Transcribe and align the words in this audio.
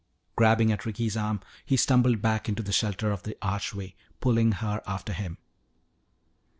Grabbing 0.35 0.71
at 0.71 0.83
Ricky's 0.83 1.15
arm, 1.15 1.41
he 1.63 1.77
stumbled 1.77 2.23
back 2.23 2.49
into 2.49 2.63
the 2.63 2.71
shelter 2.71 3.11
of 3.11 3.21
the 3.21 3.37
archway, 3.39 3.93
pulling 4.19 4.53
her 4.53 4.81
after 4.87 5.13
him. 5.13 5.37